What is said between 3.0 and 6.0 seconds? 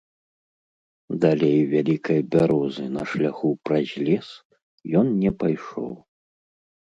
шляху праз лес ён не пайшоў.